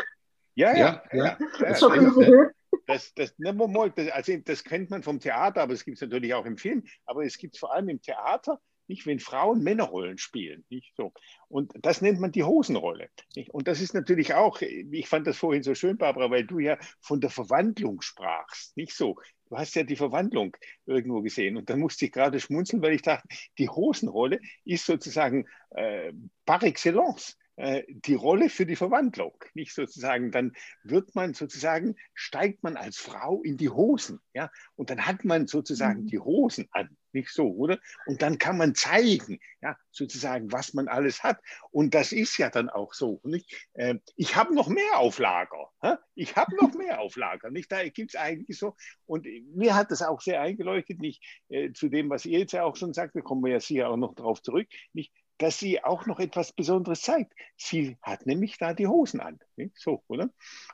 Ja, 0.53 0.75
ja. 0.75 1.03
ja, 1.11 1.17
ja. 1.17 1.37
ja. 1.59 2.51
Das, 2.85 3.13
das, 3.15 3.35
das, 3.35 4.11
also 4.11 4.37
das 4.37 4.63
kennt 4.63 4.89
man 4.89 5.03
vom 5.03 5.19
Theater, 5.19 5.61
aber 5.61 5.73
es 5.73 5.83
gibt 5.83 5.97
es 5.97 6.01
natürlich 6.01 6.33
auch 6.33 6.45
im 6.45 6.57
Film. 6.57 6.83
Aber 7.05 7.25
es 7.25 7.37
gibt 7.37 7.55
es 7.55 7.59
vor 7.59 7.73
allem 7.73 7.89
im 7.89 8.01
Theater, 8.01 8.61
nicht, 8.87 9.05
wenn 9.05 9.19
Frauen 9.19 9.63
Männerrollen 9.63 10.17
spielen. 10.17 10.65
Nicht 10.69 10.93
so. 10.95 11.13
Und 11.47 11.73
das 11.81 12.01
nennt 12.01 12.19
man 12.19 12.31
die 12.31 12.43
Hosenrolle. 12.43 13.09
Nicht? 13.35 13.49
Und 13.51 13.67
das 13.67 13.81
ist 13.81 13.93
natürlich 13.93 14.33
auch, 14.33 14.61
ich 14.61 15.07
fand 15.07 15.27
das 15.27 15.37
vorhin 15.37 15.63
so 15.63 15.75
schön, 15.75 15.97
Barbara, 15.97 16.29
weil 16.29 16.45
du 16.45 16.59
ja 16.59 16.77
von 17.01 17.21
der 17.21 17.29
Verwandlung 17.29 18.01
sprachst. 18.01 18.75
Nicht 18.77 18.93
so. 18.93 19.17
Du 19.49 19.57
hast 19.57 19.75
ja 19.75 19.83
die 19.83 19.95
Verwandlung 19.95 20.55
irgendwo 20.85 21.21
gesehen. 21.21 21.57
Und 21.57 21.69
dann 21.69 21.79
musste 21.79 22.05
ich 22.05 22.11
gerade 22.11 22.39
schmunzeln, 22.39 22.81
weil 22.81 22.93
ich 22.93 23.01
dachte, 23.01 23.27
die 23.57 23.69
Hosenrolle 23.69 24.39
ist 24.65 24.85
sozusagen 24.85 25.47
äh, 25.71 26.11
par 26.45 26.63
excellence 26.63 27.37
äh, 27.57 27.83
die 27.87 28.13
Rolle 28.13 28.49
für 28.49 28.67
die 28.67 28.75
Verwandlung. 28.75 29.33
Nicht 29.55 29.73
sozusagen, 29.73 30.31
dann 30.31 30.53
wird 30.83 31.15
man 31.15 31.33
sozusagen, 31.33 31.95
steigt 32.13 32.61
man 32.61 32.77
als 32.77 32.97
Frau 32.97 33.41
in 33.41 33.57
die 33.57 33.69
Hosen, 33.69 34.19
ja, 34.33 34.51
und 34.75 34.91
dann 34.91 35.07
hat 35.07 35.25
man 35.25 35.47
sozusagen 35.47 36.03
mhm. 36.03 36.07
die 36.07 36.19
Hosen 36.19 36.67
an, 36.71 36.95
nicht 37.17 37.29
so, 37.29 37.49
oder? 37.51 37.79
Und 38.05 38.21
dann 38.21 38.37
kann 38.37 38.57
man 38.57 38.75
zeigen, 38.75 39.39
ja, 39.61 39.75
sozusagen, 39.91 40.51
was 40.51 40.73
man 40.73 40.87
alles 40.87 41.23
hat. 41.23 41.39
Und 41.71 41.93
das 41.93 42.11
ist 42.11 42.37
ja 42.37 42.49
dann 42.49 42.69
auch 42.69 42.93
so, 42.93 43.19
nicht? 43.23 43.67
Äh, 43.73 43.95
ich 44.15 44.35
habe 44.35 44.53
noch 44.53 44.67
mehr 44.67 44.97
auf 44.97 45.19
Lager, 45.19 45.71
ich 46.15 46.35
habe 46.35 46.55
noch 46.55 46.73
mehr 46.77 47.01
auf 47.01 47.15
Lager, 47.15 47.51
nicht? 47.51 47.71
Da 47.71 47.87
gibt 47.89 48.13
es 48.13 48.19
eigentlich 48.19 48.57
so, 48.57 48.75
und 49.05 49.27
mir 49.55 49.75
hat 49.75 49.91
das 49.91 50.01
auch 50.01 50.21
sehr 50.21 50.41
eingeleuchtet, 50.41 50.99
nicht 50.99 51.23
äh, 51.49 51.71
zu 51.73 51.89
dem, 51.89 52.09
was 52.09 52.25
ihr 52.25 52.39
jetzt 52.39 52.53
ja 52.53 52.63
auch 52.63 52.75
schon 52.75 52.93
sagt, 52.93 53.15
da 53.15 53.21
kommen 53.21 53.43
wir 53.43 53.51
ja 53.51 53.59
sicher 53.59 53.89
auch 53.89 53.97
noch 53.97 54.15
drauf 54.15 54.41
zurück, 54.41 54.67
nicht? 54.93 55.11
dass 55.39 55.59
sie 55.59 55.83
auch 55.83 56.05
noch 56.05 56.19
etwas 56.19 56.51
Besonderes 56.51 57.01
zeigt. 57.01 57.33
Sie 57.57 57.97
hat 58.01 58.25
nämlich 58.25 58.57
da 58.57 58.73
die 58.73 58.87
Hosen 58.87 59.19
an. 59.19 59.39
So, 59.75 60.03
oder? 60.07 60.29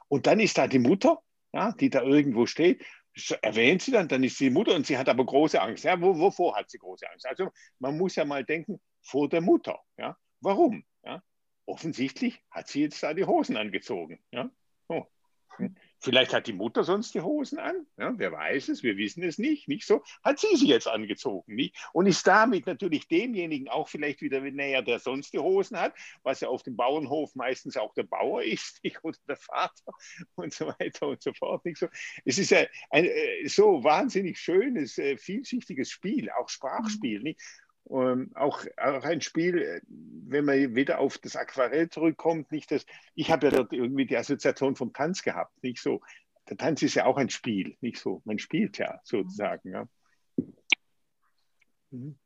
Und 0.07 0.27
dann 0.27 0.39
ist 0.39 0.57
da 0.57 0.67
die 0.67 0.79
Mutter, 0.79 1.19
ja, 1.53 1.71
die 1.73 1.89
da 1.89 2.01
irgendwo 2.01 2.45
steht. 2.45 2.83
Erwähnt 3.41 3.83
sie 3.83 3.91
dann, 3.91 4.07
dann 4.07 4.23
ist 4.23 4.37
sie 4.37 4.49
Mutter 4.49 4.73
und 4.73 4.87
sie 4.87 4.97
hat 4.97 5.07
aber 5.07 5.25
große 5.25 5.61
Angst. 5.61 5.83
Ja, 5.83 5.99
wovor 6.01 6.55
hat 6.55 6.69
sie 6.69 6.79
große 6.79 7.09
Angst? 7.09 7.27
Also 7.27 7.51
man 7.79 7.97
muss 7.97 8.15
ja 8.15 8.25
mal 8.25 8.43
denken, 8.43 8.81
vor 9.01 9.29
der 9.29 9.41
Mutter. 9.41 9.79
Ja? 9.97 10.17
Warum? 10.41 10.83
Ja? 11.03 11.21
Offensichtlich 11.65 12.41
hat 12.49 12.67
sie 12.67 12.81
jetzt 12.81 13.03
da 13.03 13.13
die 13.13 13.25
Hosen 13.25 13.55
angezogen. 13.55 14.23
Ja? 14.31 14.49
Oh. 14.87 15.05
Vielleicht 16.03 16.33
hat 16.33 16.47
die 16.47 16.53
Mutter 16.53 16.83
sonst 16.83 17.13
die 17.13 17.21
Hosen 17.21 17.59
an, 17.59 17.87
ja, 17.97 18.11
wer 18.17 18.33
weiß 18.33 18.67
es, 18.67 18.83
wir 18.83 18.97
wissen 18.97 19.23
es 19.23 19.37
nicht, 19.37 19.69
nicht 19.69 19.87
so, 19.87 20.03
hat 20.21 20.37
sie 20.37 20.53
sie 20.57 20.67
jetzt 20.67 20.85
angezogen, 20.85 21.55
nicht? 21.55 21.77
Und 21.93 22.07
ist 22.07 22.27
damit 22.27 22.67
natürlich 22.67 23.07
demjenigen 23.07 23.69
auch 23.69 23.87
vielleicht 23.87 24.21
wieder 24.21 24.41
näher, 24.41 24.81
der 24.81 24.99
sonst 24.99 25.31
die 25.31 25.39
Hosen 25.39 25.79
hat, 25.79 25.93
was 26.21 26.41
ja 26.41 26.49
auf 26.49 26.61
dem 26.61 26.75
Bauernhof 26.75 27.35
meistens 27.35 27.77
auch 27.77 27.93
der 27.93 28.03
Bauer 28.03 28.43
ist, 28.43 28.79
nicht? 28.83 29.01
oder 29.01 29.17
der 29.29 29.37
Vater 29.37 29.93
und 30.35 30.53
so 30.53 30.67
weiter 30.67 31.07
und 31.07 31.21
so 31.23 31.31
fort, 31.31 31.63
nicht 31.63 31.77
so. 31.77 31.87
Es 32.25 32.37
ist 32.37 32.51
ja 32.51 32.65
ein 32.89 33.05
äh, 33.05 33.47
so 33.47 33.81
wahnsinnig 33.85 34.37
schönes, 34.37 34.97
äh, 34.97 35.15
vielschichtiges 35.15 35.89
Spiel, 35.89 36.29
auch 36.31 36.49
Sprachspiel, 36.49 37.21
nicht? 37.21 37.39
Ähm, 37.89 38.31
auch, 38.35 38.63
auch 38.77 39.03
ein 39.03 39.21
Spiel, 39.21 39.61
äh, 39.61 39.81
wenn 39.87 40.45
man 40.45 40.75
wieder 40.75 40.99
auf 40.99 41.17
das 41.17 41.35
Aquarell 41.35 41.89
zurückkommt, 41.89 42.51
nicht 42.51 42.71
das, 42.71 42.85
ich 43.13 43.29
habe 43.29 43.47
ja 43.47 43.51
dort 43.51 43.73
irgendwie 43.73 44.05
die 44.05 44.17
Assoziation 44.17 44.75
vom 44.75 44.93
Tanz 44.93 45.21
gehabt, 45.21 45.61
nicht 45.63 45.81
so. 45.81 46.01
Der 46.49 46.57
Tanz 46.57 46.81
ist 46.81 46.95
ja 46.95 47.05
auch 47.05 47.17
ein 47.17 47.29
Spiel, 47.29 47.77
nicht 47.81 47.97
so. 47.97 48.21
Man 48.25 48.39
spielt 48.39 48.77
ja 48.77 48.93
mhm. 48.93 48.99
sozusagen. 49.03 49.69
Ja. 49.69 49.87
Mhm. 51.91 52.17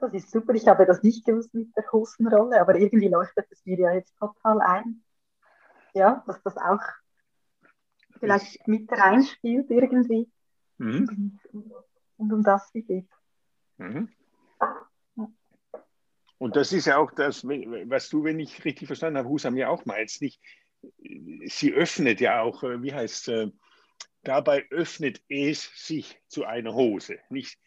Das 0.00 0.12
ist 0.12 0.30
super. 0.30 0.54
Ich 0.54 0.66
habe 0.66 0.86
das 0.86 1.02
nicht 1.02 1.24
gewusst 1.24 1.54
mit 1.54 1.74
der 1.76 1.84
großen 1.84 2.26
Rolle, 2.26 2.60
aber 2.60 2.74
irgendwie 2.76 3.08
leuchtet 3.08 3.46
es 3.50 3.64
mir 3.64 3.78
ja 3.78 3.92
jetzt 3.94 4.16
total 4.18 4.60
ein. 4.60 5.04
Ja, 5.94 6.24
dass 6.26 6.42
das 6.42 6.56
auch 6.56 6.80
vielleicht 8.18 8.66
mit 8.66 8.90
reinspielt 8.90 9.70
irgendwie. 9.70 10.30
Mhm. 10.78 11.38
Und 12.16 12.32
um 12.32 12.42
das 12.42 12.72
geht. 12.72 13.08
Mhm. 13.78 14.08
Und 16.38 16.56
das 16.56 16.72
ist 16.72 16.86
ja 16.86 16.98
auch 16.98 17.10
das, 17.12 17.44
was 17.44 18.08
du, 18.08 18.24
wenn 18.24 18.40
ich 18.40 18.64
richtig 18.64 18.86
verstanden 18.86 19.18
habe, 19.18 19.28
Husam 19.28 19.56
ja 19.56 19.68
auch 19.68 19.84
meinst, 19.86 20.20
nicht? 20.20 20.40
Sie 21.46 21.72
öffnet 21.72 22.20
ja 22.20 22.42
auch, 22.42 22.62
äh, 22.62 22.82
wie 22.82 22.92
heißt 22.92 23.28
es, 23.28 23.46
äh, 23.46 23.50
dabei 24.22 24.66
öffnet 24.70 25.22
es 25.28 25.70
sich 25.74 26.20
zu 26.28 26.44
einer 26.44 26.74
Hose, 26.74 27.18
nicht? 27.30 27.58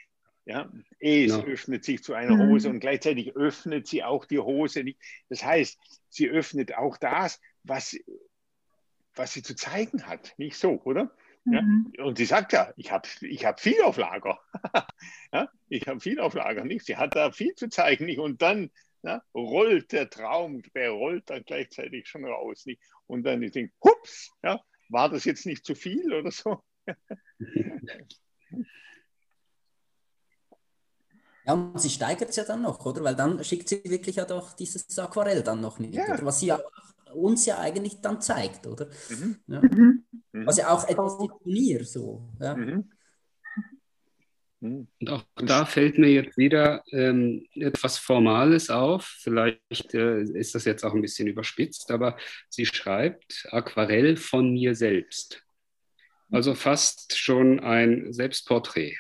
Ja, 0.46 0.72
es 1.00 1.34
no. 1.34 1.44
öffnet 1.44 1.84
sich 1.84 2.04
zu 2.04 2.13
einer 2.13 2.36
mhm. 2.36 2.50
Hose 2.50 2.70
und 2.70 2.80
gleichzeitig 2.80 3.36
öffnet 3.36 3.88
sie 3.88 4.04
auch 4.04 4.25
die 4.25 4.39
Hose 4.39 4.84
nicht. 4.84 5.00
Das 5.27 5.44
heißt, 5.44 5.77
sie 6.10 6.30
öffnet 6.30 6.75
auch 6.75 6.98
das, 6.98 7.42
was, 7.63 7.98
was 9.17 9.33
sie 9.33 9.43
zu 9.43 9.55
zeigen 9.55 10.05
hat, 10.07 10.33
nicht 10.38 10.57
so, 10.57 10.81
oder? 10.83 11.12
Ja? 11.45 11.62
Mhm. 11.62 11.93
Und 12.00 12.17
sie 12.17 12.25
sagt 12.25 12.53
ja, 12.53 12.74
ich 12.75 12.91
habe 12.91 13.07
ich 13.21 13.45
hab 13.45 13.59
viel 13.59 13.81
auf 13.81 13.97
Lager. 13.97 14.39
ja? 15.33 15.50
Ich 15.69 15.88
habe 15.88 16.00
viel 16.00 16.19
auf 16.19 16.33
Lager, 16.33 16.65
nicht? 16.65 16.86
Sie 16.86 16.97
hat 16.97 17.15
da 17.15 17.31
viel 17.31 17.55
zu 17.55 17.69
zeigen, 17.69 18.05
nicht? 18.05 18.19
Und 18.19 18.41
dann 18.41 18.69
ja, 19.03 19.24
rollt 19.33 19.91
der 19.91 20.09
Traum, 20.09 20.62
der 20.74 20.91
rollt 20.91 21.29
dann 21.29 21.43
gleichzeitig 21.43 22.07
schon 22.07 22.25
raus, 22.25 22.65
nicht? 22.65 22.81
Und 23.05 23.24
dann 23.24 23.41
ich 23.41 23.51
denke, 23.51 23.74
hups, 23.83 24.31
ja, 24.43 24.59
war 24.89 25.09
das 25.09 25.25
jetzt 25.25 25.45
nicht 25.45 25.65
zu 25.65 25.75
viel 25.75 26.13
oder 26.13 26.31
so? 26.31 26.63
Ja, 31.45 31.53
und 31.53 31.79
sie 31.79 31.89
steigert 31.89 32.29
es 32.29 32.36
ja 32.36 32.43
dann 32.43 32.62
noch, 32.62 32.86
oder? 32.86 33.01
Weil 33.05 33.15
dann 33.15 33.41
schickt 33.41 33.69
sie 33.69 33.81
wirklich 33.86 34.17
ja 34.17 34.25
doch 34.25 34.51
dieses 34.51 35.00
Aquarell 35.00 35.43
dann 35.43 35.62
noch 35.62 35.79
mit, 35.79 35.95
ja. 35.95 36.03
oder? 36.03 36.25
Was 36.25 36.41
sie 36.41 36.47
ja 36.47 36.59
uns 37.13 37.45
ja 37.45 37.59
eigentlich 37.59 38.01
dann 38.01 38.21
zeigt, 38.21 38.67
oder? 38.67 38.87
Mhm. 39.09 39.37
Ja. 39.47 39.61
Mhm. 39.61 40.03
Was 40.45 40.57
ja 40.57 40.69
auch 40.69 40.87
etwas 40.87 41.17
Turnier 41.17 41.83
so. 41.83 42.29
Ja. 42.39 42.55
Mhm. 42.55 42.91
mhm. 44.59 44.87
Und 44.99 45.09
auch 45.09 45.23
da 45.35 45.65
fällt 45.65 45.97
mir 45.97 46.09
jetzt 46.09 46.37
wieder 46.37 46.83
ähm, 46.91 47.45
etwas 47.53 47.97
Formales 47.97 48.69
auf. 48.69 49.05
Vielleicht 49.19 49.93
äh, 49.93 50.21
ist 50.21 50.55
das 50.55 50.65
jetzt 50.65 50.83
auch 50.83 50.93
ein 50.93 51.01
bisschen 51.01 51.27
überspitzt, 51.27 51.91
aber 51.91 52.17
sie 52.49 52.65
schreibt 52.65 53.47
Aquarell 53.51 54.17
von 54.17 54.51
mir 54.51 54.75
selbst. 54.75 55.43
Also 56.31 56.55
fast 56.55 57.17
schon 57.17 57.59
ein 57.59 58.11
Selbstporträt. 58.11 58.97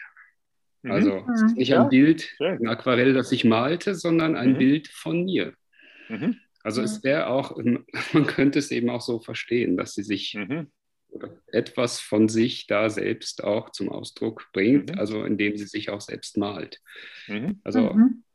Mhm. 0.81 0.91
Also 0.91 1.19
mhm. 1.21 1.53
nicht 1.55 1.73
ein 1.73 1.81
ja. 1.81 1.87
Bild, 1.87 2.35
ein 2.39 2.67
Aquarell, 2.67 3.13
das 3.13 3.31
ich 3.31 3.43
malte, 3.43 3.95
sondern 3.95 4.35
ein 4.35 4.53
mhm. 4.53 4.57
Bild 4.57 4.87
von 4.87 5.25
mir. 5.25 5.53
Mhm. 6.09 6.39
Also 6.67 6.81
es 6.81 7.01
wäre 7.01 7.27
auch, 7.27 7.55
man 8.11 8.27
könnte 8.27 8.59
es 8.59 8.71
eben 8.71 8.89
auch 8.89 8.99
so 8.99 9.21
verstehen, 9.21 9.77
dass 9.77 9.93
sie 9.93 10.03
sich 10.03 10.33
mhm. 10.33 10.69
etwas 11.47 12.01
von 12.01 12.27
sich 12.27 12.67
da 12.67 12.89
selbst 12.89 13.41
auch 13.41 13.69
zum 13.69 13.87
Ausdruck 13.87 14.49
bringt, 14.51 14.91
mhm. 14.91 14.99
also 14.99 15.23
indem 15.23 15.55
sie 15.55 15.65
sich 15.65 15.89
auch 15.89 16.01
selbst 16.01 16.35
malt. 16.35 16.81
Mhm. 17.27 17.61
Also 17.63 17.93
mhm. 17.93 18.25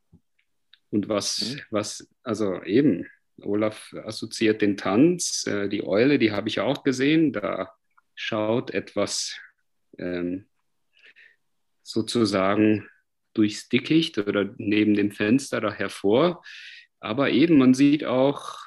und 0.89 1.11
was, 1.11 1.57
mhm. 1.57 1.61
was, 1.69 2.09
also 2.23 2.63
eben, 2.63 3.07
Olaf 3.43 3.93
assoziiert 4.03 4.63
den 4.63 4.79
Tanz, 4.79 5.47
äh, 5.47 5.69
die 5.69 5.87
Eule, 5.87 6.19
die 6.19 6.33
habe 6.33 6.49
ich 6.49 6.61
auch 6.61 6.85
gesehen, 6.85 7.35
da 7.35 7.71
schaut 8.15 8.71
etwas 8.71 9.39
ähm, 9.99 10.47
sozusagen 11.83 12.89
durchs 13.35 13.69
Dickicht 13.69 14.17
oder 14.17 14.55
neben 14.57 14.95
dem 14.95 15.11
Fenster 15.11 15.61
da 15.61 15.71
hervor. 15.71 16.43
Aber 17.03 17.31
eben, 17.31 17.59
man 17.59 17.75
sieht 17.75 18.05
auch 18.05 18.59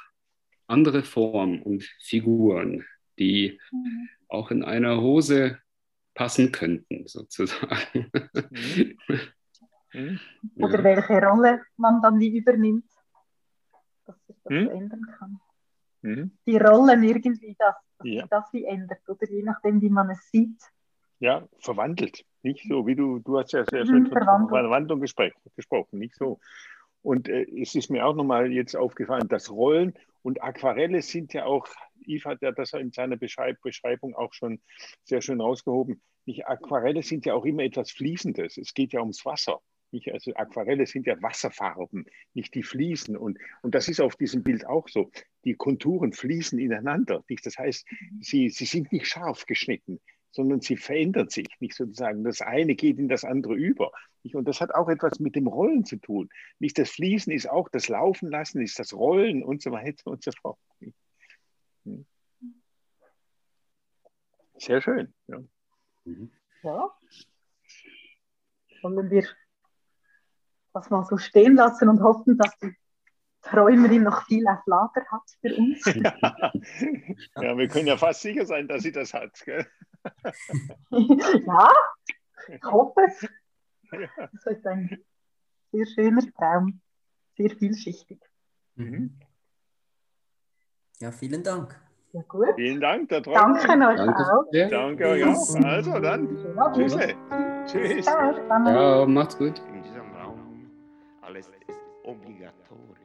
andere 0.67 1.03
Formen 1.03 1.61
und 1.61 1.83
Figuren, 2.01 2.85
die 3.17 3.59
mhm. 3.71 4.09
auch 4.27 4.51
in 4.51 4.61
einer 4.61 4.99
Hose 4.99 5.57
passen 6.13 6.51
könnten, 6.51 7.07
sozusagen. 7.07 8.11
Mhm. 8.51 8.97
Mhm. 9.93 10.19
Oder 10.57 10.79
ja. 10.79 10.83
welche 10.83 11.25
Rolle 11.25 11.61
man 11.77 12.01
dann 12.01 12.19
wie 12.19 12.37
übernimmt, 12.37 12.83
dass 14.05 14.17
sich 14.27 14.35
das 14.43 14.51
mhm. 14.51 14.69
ändern 14.69 15.01
kann. 15.17 15.39
Mhm. 16.01 16.37
Die 16.45 16.57
Rollen 16.57 17.03
irgendwie, 17.03 17.55
dass, 17.57 17.75
dass 17.99 18.07
ja. 18.07 18.27
das 18.27 18.51
wie 18.51 18.65
ändert, 18.65 19.07
oder 19.07 19.29
je 19.29 19.43
nachdem, 19.43 19.81
wie 19.81 19.89
man 19.89 20.09
es 20.09 20.29
sieht. 20.29 20.61
Ja, 21.19 21.47
verwandelt. 21.59 22.25
Nicht 22.43 22.67
so, 22.67 22.85
wie 22.85 22.95
du, 22.95 23.19
du 23.19 23.39
hast 23.39 23.53
ja 23.53 23.63
sehr 23.63 23.85
schön 23.85 24.07
von 24.07 24.49
Verwandlung 24.49 24.99
gesprochen, 24.99 25.99
nicht 25.99 26.15
so. 26.15 26.39
Und 27.05 27.29
äh, 27.29 27.45
es 27.61 27.75
ist 27.75 27.91
mir 27.91 28.03
auch 28.03 28.15
nochmal 28.15 28.51
jetzt 28.51 28.75
aufgefallen, 28.75 29.27
dass 29.27 29.51
Rollen 29.51 29.93
und 30.23 30.41
Aquarelle 30.41 31.03
sind 31.03 31.33
ja 31.33 31.45
auch, 31.45 31.67
Yves 32.07 32.25
hat 32.25 32.41
ja 32.41 32.51
das 32.51 32.73
in 32.73 32.91
seiner 32.91 33.15
Beschreib 33.15 33.61
Beschreibung 33.61 34.15
auch 34.15 34.33
schon 34.33 34.59
sehr 35.03 35.21
schön 35.21 35.39
rausgehoben. 35.39 36.01
Nicht, 36.25 36.47
Aquarelle 36.47 37.03
sind 37.03 37.27
ja 37.27 37.35
auch 37.35 37.45
immer 37.45 37.61
etwas 37.61 37.91
Fließendes. 37.91 38.57
Es 38.57 38.73
geht 38.73 38.91
ja 38.91 39.01
ums 39.01 39.23
Wasser. 39.23 39.61
Nicht? 39.91 40.11
Also 40.11 40.33
Aquarelle 40.33 40.87
sind 40.87 41.05
ja 41.05 41.21
Wasserfarben, 41.21 42.07
nicht 42.33 42.55
die 42.55 42.63
fließen. 42.63 43.15
Und, 43.15 43.37
und 43.61 43.75
das 43.75 43.87
ist 43.87 44.01
auf 44.01 44.15
diesem 44.15 44.41
Bild 44.41 44.65
auch 44.65 44.89
so. 44.89 45.11
Die 45.43 45.53
Konturen 45.53 46.11
fließen 46.11 46.57
ineinander. 46.57 47.23
Nicht? 47.29 47.45
Das 47.45 47.59
heißt, 47.59 47.87
sie, 48.19 48.49
sie 48.49 48.65
sind 48.65 48.91
nicht 48.91 49.05
scharf 49.05 49.45
geschnitten 49.45 49.99
sondern 50.35 50.59
sie 50.59 50.75
verändert 50.75 51.31
sich, 51.31 51.47
nicht 51.59 51.75
sozusagen. 51.75 52.23
Das 52.25 52.41
eine 52.41 52.75
geht 52.75 52.99
in 52.99 53.07
das 53.07 53.23
andere 53.23 53.55
über. 53.55 53.91
Nicht? 54.21 54.35
Und 54.35 54.45
das 54.47 54.59
hat 54.59 54.75
auch 54.75 54.89
etwas 54.89 55.19
mit 55.19 55.35
dem 55.35 55.47
Rollen 55.47 55.85
zu 55.85 55.95
tun. 55.95 56.29
Nicht 56.59 56.77
das 56.77 56.89
Fließen 56.91 57.31
ist 57.31 57.49
auch 57.49 57.69
das 57.69 57.87
Laufen 57.87 58.29
lassen, 58.29 58.61
ist 58.61 58.77
das 58.77 58.93
Rollen 58.93 59.43
und 59.43 59.61
so 59.61 59.71
weiter 59.71 60.11
und 60.11 60.23
so 60.23 60.31
fort. 60.41 60.59
Hm. 61.85 62.05
Sehr 64.57 64.81
schön. 64.81 65.13
Ja. 65.27 65.39
ja. 66.63 66.91
Wollen 68.81 69.09
wir 69.09 69.27
das 70.73 70.89
mal 70.89 71.05
so 71.05 71.17
stehen 71.17 71.55
lassen 71.55 71.87
und 71.87 72.01
hoffen, 72.01 72.37
dass 72.37 72.57
die 72.57 72.75
Träumerin 73.45 74.03
noch 74.03 74.25
viel 74.25 74.47
auf 74.47 74.59
Lager 74.65 75.05
hat 75.11 75.23
für 75.41 75.55
uns? 75.55 75.85
Ja. 75.95 76.51
ja, 77.41 77.57
wir 77.57 77.67
können 77.67 77.87
ja 77.87 77.97
fast 77.97 78.21
sicher 78.21 78.45
sein, 78.45 78.67
dass 78.67 78.83
sie 78.83 78.91
das 78.91 79.13
hat. 79.13 79.39
Gell? 79.45 79.65
ja, 80.89 81.69
ich 82.47 82.63
hoffe 82.63 83.01
es. 83.07 83.27
Das 83.91 84.45
ist 84.45 84.65
ein 84.65 84.97
sehr 85.71 85.85
schöner 85.85 86.21
Traum, 86.37 86.81
sehr 87.37 87.49
vielschichtig. 87.51 88.19
Mhm. 88.75 89.19
Ja, 90.99 91.11
vielen 91.11 91.43
Dank. 91.43 91.79
Ja, 92.13 92.21
gut. 92.27 92.47
Vielen 92.55 92.79
Dank, 92.79 93.09
der 93.09 93.21
Träumer. 93.21 93.59
Danke 93.59 93.87
euch 93.87 93.97
Danke. 93.97 94.23
auch. 94.23 94.69
Danke 94.69 95.07
euch 95.07 95.25
auch. 95.25 95.65
Also 95.65 95.99
dann, 95.99 96.29
tschüss. 96.73 96.97
Tschüss. 97.65 98.05
Ja, 98.05 99.05
macht's 99.05 99.37
gut. 99.37 99.61
In 99.73 99.83
diesem 99.83 100.13
Raum 100.13 100.71
alles 101.21 101.47
ist 101.67 101.79
obligatorisch. 102.03 103.04